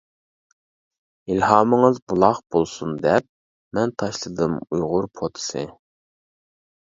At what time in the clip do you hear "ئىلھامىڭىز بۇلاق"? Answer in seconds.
1.33-2.39